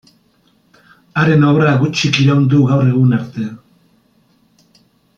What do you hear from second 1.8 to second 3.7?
gutxik iraun du gaur egun arte.